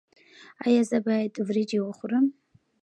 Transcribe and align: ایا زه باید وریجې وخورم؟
ایا 0.65 0.81
زه 0.89 0.97
باید 1.07 1.33
وریجې 1.47 1.79
وخورم؟ 1.81 2.25